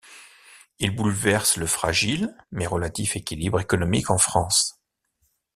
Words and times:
Il 0.79 0.95
bouleverse 0.95 1.57
le 1.57 1.67
fragile 1.67 2.35
mais 2.51 2.65
relatif 2.65 3.15
équilibre 3.15 3.59
économique 3.59 4.09
en 4.09 4.17
France. 4.17 4.79